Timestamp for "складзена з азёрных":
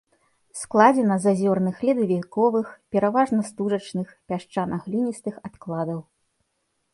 0.59-1.75